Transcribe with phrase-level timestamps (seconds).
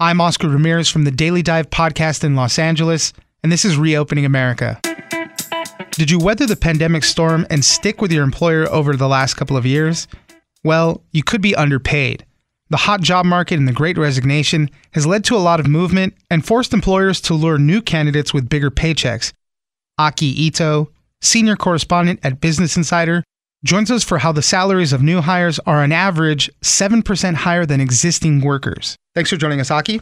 [0.00, 3.12] I'm Oscar Ramirez from the Daily Dive podcast in Los Angeles,
[3.44, 4.80] and this is Reopening America.
[5.92, 9.56] Did you weather the pandemic storm and stick with your employer over the last couple
[9.56, 10.08] of years?
[10.64, 12.26] Well, you could be underpaid.
[12.70, 16.14] The hot job market and the great resignation has led to a lot of movement
[16.28, 19.32] and forced employers to lure new candidates with bigger paychecks.
[19.96, 20.90] Aki Ito,
[21.22, 23.22] senior correspondent at Business Insider,
[23.64, 27.80] joins us for how the salaries of new hires are on average 7% higher than
[27.80, 28.96] existing workers.
[29.14, 30.00] Thanks for joining us, Aki.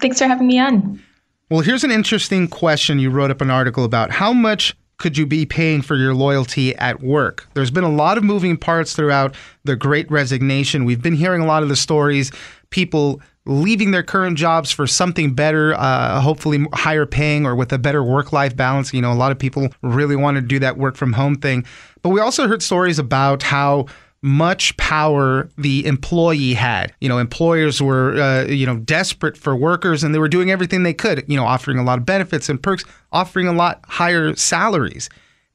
[0.00, 1.02] Thanks for having me on.
[1.50, 2.98] Well, here's an interesting question.
[2.98, 6.74] You wrote up an article about how much could you be paying for your loyalty
[6.76, 7.48] at work?
[7.54, 10.84] There's been a lot of moving parts throughout the great resignation.
[10.84, 12.32] We've been hearing a lot of the stories,
[12.70, 17.78] people leaving their current jobs for something better, uh, hopefully higher paying or with a
[17.78, 18.92] better work life balance.
[18.92, 21.64] You know, a lot of people really want to do that work from home thing.
[22.02, 23.86] But we also heard stories about how
[24.22, 26.92] much power the employee had.
[27.00, 30.82] You know, employers were, uh, you know, desperate for workers and they were doing everything
[30.82, 34.34] they could, you know, offering a lot of benefits and perks, offering a lot higher
[34.34, 35.08] salaries.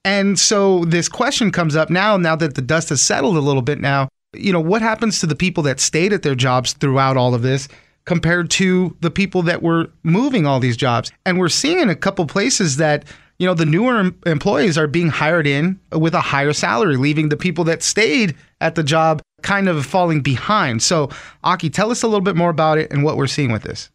[0.05, 3.61] And so this question comes up now, now that the dust has settled a little
[3.61, 7.17] bit now, you know, what happens to the people that stayed at their jobs throughout
[7.17, 7.67] all of this?
[8.05, 11.11] compared to the people that were moving all these jobs.
[11.25, 13.05] And we're seeing in a couple places that
[13.39, 17.37] you know, the newer employees are being hired in with a higher salary, leaving the
[17.37, 20.81] people that stayed at the job kind of falling behind.
[20.81, 21.09] So,
[21.43, 23.89] Aki, tell us a little bit more about it and what we're seeing with this.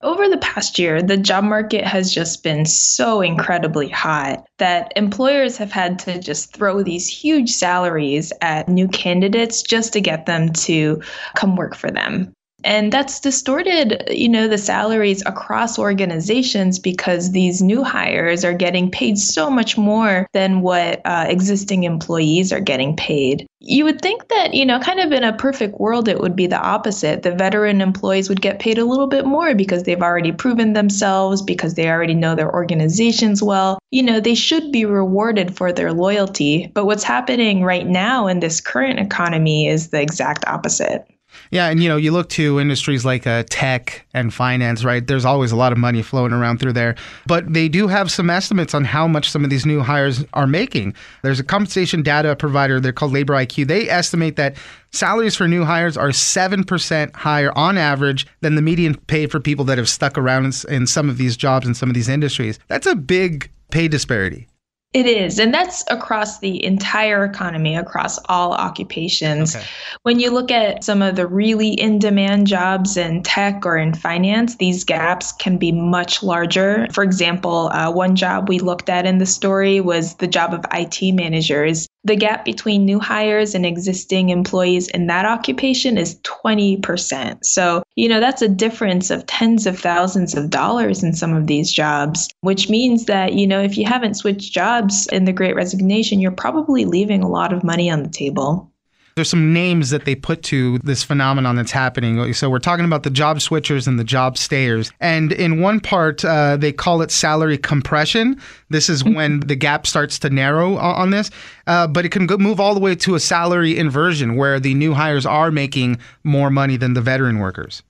[0.00, 5.56] Over the past year, the job market has just been so incredibly hot that employers
[5.56, 10.52] have had to just throw these huge salaries at new candidates just to get them
[10.52, 11.02] to
[11.34, 12.32] come work for them.
[12.64, 18.90] And that's distorted, you know, the salaries across organizations because these new hires are getting
[18.90, 23.46] paid so much more than what uh, existing employees are getting paid.
[23.60, 26.48] You would think that, you know, kind of in a perfect world, it would be
[26.48, 27.22] the opposite.
[27.22, 31.42] The veteran employees would get paid a little bit more because they've already proven themselves,
[31.42, 33.78] because they already know their organizations well.
[33.90, 36.70] You know, they should be rewarded for their loyalty.
[36.74, 41.06] But what's happening right now in this current economy is the exact opposite.
[41.50, 45.06] Yeah, and you know, you look to industries like uh, tech and finance, right?
[45.06, 46.94] There's always a lot of money flowing around through there,
[47.26, 50.46] but they do have some estimates on how much some of these new hires are
[50.46, 50.94] making.
[51.22, 53.66] There's a compensation data provider, they're called Labor IQ.
[53.68, 54.56] They estimate that
[54.90, 59.64] salaries for new hires are 7% higher on average than the median pay for people
[59.66, 62.58] that have stuck around in, in some of these jobs in some of these industries.
[62.68, 64.47] That's a big pay disparity.
[64.94, 65.38] It is.
[65.38, 69.54] And that's across the entire economy, across all occupations.
[69.54, 69.64] Okay.
[70.02, 73.92] When you look at some of the really in demand jobs in tech or in
[73.92, 76.86] finance, these gaps can be much larger.
[76.90, 80.64] For example, uh, one job we looked at in the story was the job of
[80.72, 81.86] IT managers.
[82.08, 87.44] The gap between new hires and existing employees in that occupation is 20%.
[87.44, 91.46] So, you know, that's a difference of tens of thousands of dollars in some of
[91.46, 95.54] these jobs, which means that, you know, if you haven't switched jobs in the great
[95.54, 98.72] resignation, you're probably leaving a lot of money on the table
[99.18, 102.32] there's some names that they put to this phenomenon that's happening.
[102.32, 104.92] So we're talking about the job switchers and the job stayers.
[105.00, 108.40] And in one part, uh, they call it salary compression.
[108.70, 109.14] This is mm-hmm.
[109.14, 111.30] when the gap starts to narrow on this.
[111.66, 114.74] Uh, but it can go, move all the way to a salary inversion where the
[114.74, 117.82] new hires are making more money than the veteran workers.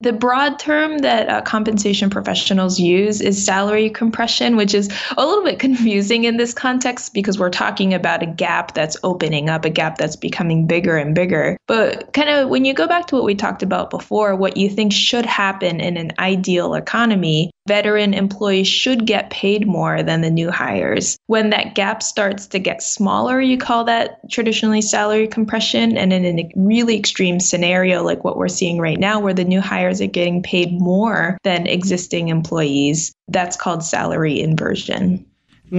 [0.00, 5.44] The broad term that uh, compensation professionals use is salary compression, which is a little
[5.44, 9.70] bit confusing in this context because we're talking about a gap that's opening up, a
[9.70, 11.56] gap that's becoming bigger and bigger.
[11.66, 14.68] But kind of when you go back to what we talked about before, what you
[14.68, 20.30] think should happen in an ideal economy, veteran employees should get paid more than the
[20.30, 21.18] new hires.
[21.26, 25.96] When that gap starts to get smaller, you call that traditionally salary compression.
[25.96, 29.60] And in a really extreme scenario like what we're seeing right now, where the new
[29.60, 35.26] hires are getting paid more than existing employees, that's called salary inversion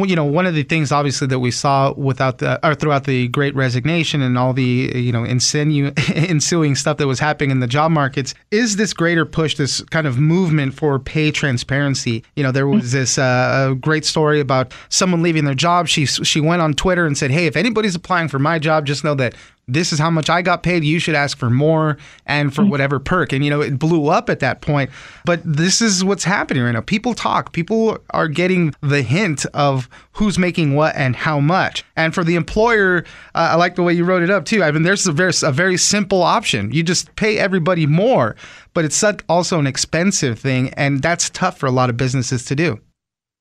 [0.03, 3.27] you know, one of the things obviously that we saw without the or throughout the
[3.29, 5.97] Great Resignation and all the you know insinu-
[6.29, 10.05] ensuing stuff that was happening in the job markets is this greater push, this kind
[10.05, 12.23] of movement for pay transparency.
[12.35, 15.87] You know, there was this uh, great story about someone leaving their job.
[15.87, 19.03] She she went on Twitter and said, "Hey, if anybody's applying for my job, just
[19.03, 19.35] know that
[19.67, 20.83] this is how much I got paid.
[20.83, 22.69] You should ask for more and for mm.
[22.69, 23.33] whatever perk.
[23.33, 24.91] And, you know, it blew up at that point.
[25.25, 26.81] But this is what's happening right now.
[26.81, 31.83] People talk, people are getting the hint of who's making what and how much.
[31.95, 33.03] And for the employer,
[33.33, 34.63] uh, I like the way you wrote it up too.
[34.63, 36.71] I mean, there's a very, a very simple option.
[36.71, 38.35] You just pay everybody more,
[38.73, 40.69] but it's also an expensive thing.
[40.73, 42.79] And that's tough for a lot of businesses to do.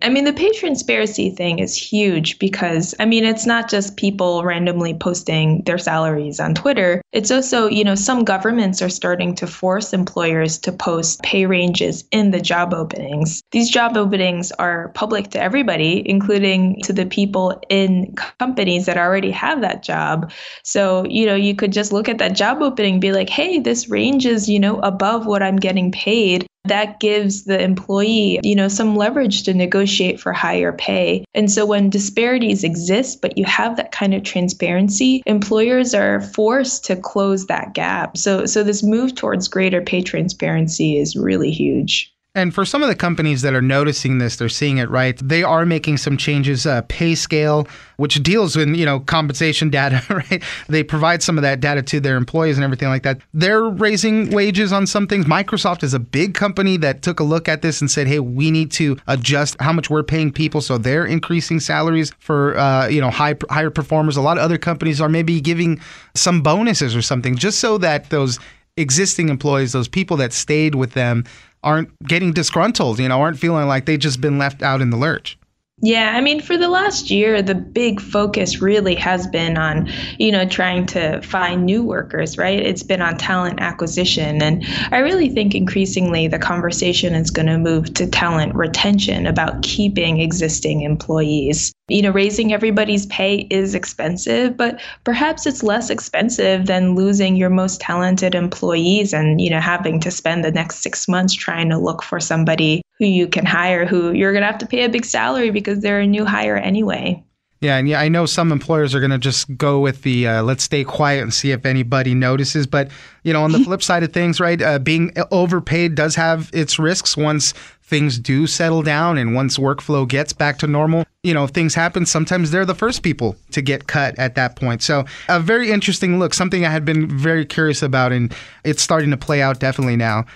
[0.03, 4.45] I mean, the pay transparency thing is huge because, I mean, it's not just people
[4.45, 7.01] randomly posting their salaries on Twitter.
[7.13, 12.05] It's also, you know, some governments are starting to force employers to post pay ranges
[12.11, 13.41] in the job openings.
[13.53, 19.31] These job openings are public to everybody, including to the people in companies that already
[19.31, 20.33] have that job.
[20.65, 23.89] So, you know, you could just look at that job opening be like, hey, this
[23.89, 28.69] range is, you know, above what I'm getting paid that gives the employee, you know,
[28.69, 31.25] some leverage to negotiate for higher pay.
[31.35, 36.85] And so when disparities exist, but you have that kind of transparency, employers are forced
[36.87, 38.17] to close that gap.
[38.17, 42.14] So so this move towards greater pay transparency is really huge.
[42.37, 45.17] And for some of the companies that are noticing this, they're seeing it right.
[45.23, 46.67] They are making some changes.
[46.67, 50.43] Uh, PayScale, which deals with you know compensation data, right?
[50.69, 53.21] They provide some of that data to their employees and everything like that.
[53.33, 55.27] They're raising wages on some things.
[55.27, 58.51] Microsoft is a big company that took a look at this and said, "Hey, we
[58.51, 63.01] need to adjust how much we're paying people." So they're increasing salaries for uh, you
[63.01, 64.17] know high higher performers.
[64.17, 65.81] A lot of other companies are maybe giving
[66.15, 68.41] some bonuses or something just so that those
[68.77, 71.25] existing employees, those people that stayed with them,
[71.65, 74.97] aren't getting disgruntled, you know, aren't feeling like they've just been left out in the
[74.97, 75.37] lurch.
[75.85, 80.33] Yeah, I mean, for the last year, the big focus really has been on, you
[80.33, 82.59] know, trying to find new workers, right?
[82.59, 84.41] It's been on talent acquisition.
[84.41, 89.63] And I really think increasingly the conversation is going to move to talent retention about
[89.63, 91.75] keeping existing employees.
[91.89, 97.51] You know, raising everybody's pay is expensive, but perhaps it's less expensive than losing your
[97.51, 101.77] most talented employees and, you know, having to spend the next six months trying to
[101.77, 104.89] look for somebody who you can hire who you're going to have to pay a
[104.89, 107.23] big salary because they're a new hire anyway.
[107.65, 110.43] Yeah, and yeah, I know some employers are going to just go with the uh,
[110.43, 112.67] let's stay quiet and see if anybody notices.
[112.67, 112.91] But
[113.23, 116.79] you know, on the flip side of things, right, uh, being overpaid does have its
[116.79, 117.17] risks.
[117.17, 121.51] Once things do settle down and once workflow gets back to normal, you know, if
[121.51, 124.83] things happen, sometimes they're the first people to get cut at that point.
[124.83, 129.11] So, a very interesting look, something I had been very curious about, and it's starting
[129.11, 130.27] to play out definitely now.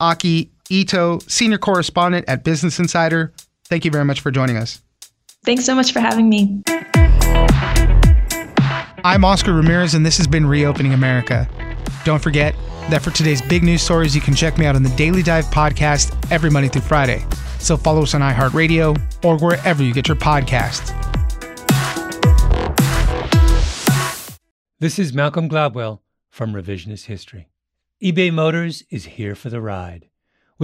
[0.00, 3.32] Aki Ito, senior correspondent at Business Insider.
[3.66, 4.80] Thank you very much for joining us.
[5.44, 6.62] Thanks so much for having me.
[9.06, 11.46] I'm Oscar Ramirez, and this has been Reopening America.
[12.04, 12.54] Don't forget
[12.88, 15.44] that for today's big news stories, you can check me out on the Daily Dive
[15.46, 17.26] podcast every Monday through Friday.
[17.58, 20.92] So follow us on iHeartRadio or wherever you get your podcasts.
[24.78, 26.00] This is Malcolm Gladwell
[26.30, 27.48] from Revisionist History.
[28.02, 30.08] eBay Motors is here for the ride.